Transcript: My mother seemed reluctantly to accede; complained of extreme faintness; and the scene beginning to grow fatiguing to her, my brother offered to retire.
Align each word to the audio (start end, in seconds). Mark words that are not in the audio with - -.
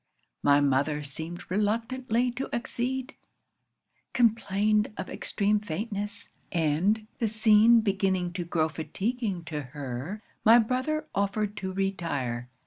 My 0.41 0.59
mother 0.61 1.03
seemed 1.03 1.43
reluctantly 1.51 2.31
to 2.31 2.49
accede; 2.51 3.13
complained 4.13 4.91
of 4.97 5.11
extreme 5.11 5.59
faintness; 5.59 6.31
and 6.51 7.05
the 7.19 7.27
scene 7.29 7.81
beginning 7.81 8.33
to 8.33 8.43
grow 8.43 8.67
fatiguing 8.67 9.43
to 9.43 9.61
her, 9.61 10.23
my 10.43 10.57
brother 10.57 11.05
offered 11.13 11.55
to 11.57 11.71
retire. 11.71 12.49